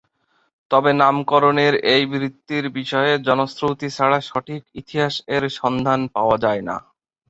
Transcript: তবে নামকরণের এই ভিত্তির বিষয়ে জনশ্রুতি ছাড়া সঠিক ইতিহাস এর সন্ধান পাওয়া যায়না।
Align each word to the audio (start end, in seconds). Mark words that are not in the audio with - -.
তবে 0.71 0.91
নামকরণের 1.01 1.73
এই 1.93 2.03
ভিত্তির 2.11 2.65
বিষয়ে 2.77 3.11
জনশ্রুতি 3.27 3.87
ছাড়া 3.97 4.19
সঠিক 4.29 4.61
ইতিহাস 4.81 5.15
এর 5.35 5.43
সন্ধান 5.59 5.99
পাওয়া 6.15 6.37
যায়না। 6.43 6.75